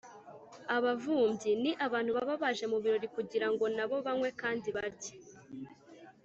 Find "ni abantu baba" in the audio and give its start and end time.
1.61-2.35